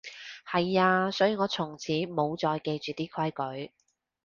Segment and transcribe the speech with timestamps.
[0.49, 3.71] 係啊，所以我從此無再記住啲規矩